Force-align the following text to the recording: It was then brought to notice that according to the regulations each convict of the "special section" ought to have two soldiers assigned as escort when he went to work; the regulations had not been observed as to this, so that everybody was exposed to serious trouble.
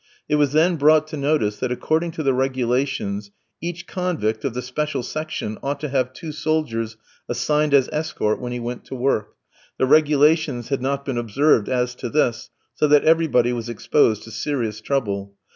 It 0.27 0.37
was 0.37 0.51
then 0.53 0.77
brought 0.77 1.05
to 1.09 1.15
notice 1.15 1.57
that 1.57 1.71
according 1.71 2.09
to 2.13 2.23
the 2.23 2.33
regulations 2.33 3.29
each 3.61 3.85
convict 3.85 4.43
of 4.43 4.55
the 4.55 4.63
"special 4.63 5.03
section" 5.03 5.59
ought 5.61 5.79
to 5.81 5.89
have 5.89 6.11
two 6.11 6.31
soldiers 6.31 6.97
assigned 7.29 7.75
as 7.75 7.87
escort 7.93 8.41
when 8.41 8.51
he 8.51 8.59
went 8.59 8.83
to 8.85 8.95
work; 8.95 9.35
the 9.77 9.85
regulations 9.85 10.69
had 10.69 10.81
not 10.81 11.05
been 11.05 11.19
observed 11.19 11.69
as 11.69 11.93
to 11.93 12.09
this, 12.09 12.49
so 12.73 12.87
that 12.87 13.03
everybody 13.03 13.53
was 13.53 13.69
exposed 13.69 14.23
to 14.23 14.31
serious 14.31 14.81
trouble. 14.81 15.35